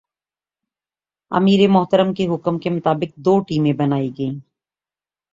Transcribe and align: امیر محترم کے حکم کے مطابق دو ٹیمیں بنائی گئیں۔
امیر 1.31 1.67
محترم 1.69 2.13
کے 2.13 2.27
حکم 2.27 2.57
کے 2.59 2.69
مطابق 2.69 3.15
دو 3.25 3.33
ٹیمیں 3.39 3.73
بنائی 3.73 4.09
گئیں۔ 4.17 4.35